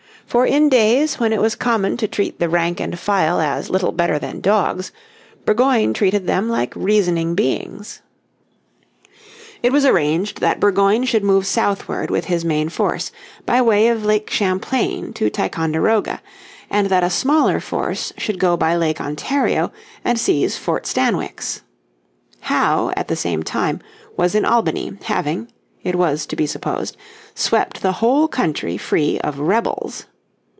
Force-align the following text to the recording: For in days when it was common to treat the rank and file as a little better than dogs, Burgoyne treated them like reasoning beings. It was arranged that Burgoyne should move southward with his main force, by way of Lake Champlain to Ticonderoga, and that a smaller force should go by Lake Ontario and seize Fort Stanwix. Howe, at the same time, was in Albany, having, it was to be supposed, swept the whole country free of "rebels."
For 0.27 0.45
in 0.45 0.69
days 0.69 1.19
when 1.19 1.33
it 1.33 1.41
was 1.41 1.55
common 1.55 1.97
to 1.97 2.07
treat 2.07 2.39
the 2.39 2.47
rank 2.47 2.79
and 2.79 2.97
file 2.97 3.41
as 3.41 3.67
a 3.67 3.71
little 3.73 3.91
better 3.91 4.17
than 4.17 4.39
dogs, 4.39 4.93
Burgoyne 5.43 5.91
treated 5.93 6.25
them 6.25 6.47
like 6.47 6.73
reasoning 6.73 7.35
beings. 7.35 8.01
It 9.61 9.73
was 9.73 9.83
arranged 9.83 10.39
that 10.39 10.61
Burgoyne 10.61 11.03
should 11.03 11.25
move 11.25 11.45
southward 11.45 12.09
with 12.09 12.25
his 12.25 12.45
main 12.45 12.69
force, 12.69 13.11
by 13.45 13.61
way 13.61 13.89
of 13.89 14.05
Lake 14.05 14.29
Champlain 14.29 15.11
to 15.15 15.29
Ticonderoga, 15.29 16.21
and 16.69 16.87
that 16.87 17.03
a 17.03 17.09
smaller 17.09 17.59
force 17.59 18.13
should 18.15 18.39
go 18.39 18.55
by 18.55 18.73
Lake 18.77 19.01
Ontario 19.01 19.73
and 20.05 20.17
seize 20.17 20.57
Fort 20.57 20.85
Stanwix. 20.87 21.59
Howe, 22.39 22.93
at 22.95 23.09
the 23.09 23.17
same 23.17 23.43
time, 23.43 23.81
was 24.15 24.33
in 24.33 24.45
Albany, 24.45 24.97
having, 25.03 25.49
it 25.83 25.95
was 25.97 26.25
to 26.27 26.37
be 26.37 26.47
supposed, 26.47 26.95
swept 27.35 27.81
the 27.81 27.91
whole 27.99 28.29
country 28.29 28.77
free 28.77 29.19
of 29.19 29.37
"rebels." 29.37 30.05